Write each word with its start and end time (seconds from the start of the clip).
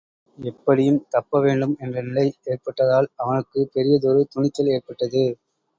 எப்படியும் 0.39 0.97
தப்பவேண்டும் 1.09 1.75
என்ற 1.79 2.01
நிலை 2.01 2.25
ஏற்பட்டதால் 2.45 3.11
அவனுக்குப் 3.17 3.71
பெரியதொரு 3.73 4.27
துணிச்சல் 4.31 4.73
ஏற்பட்டது. 4.75 5.25